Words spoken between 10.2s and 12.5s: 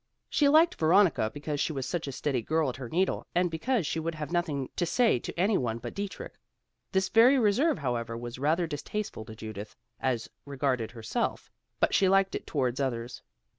regarded herself, but she liked it